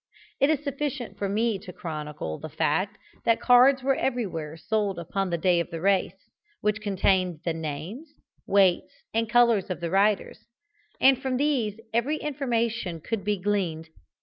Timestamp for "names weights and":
7.53-9.29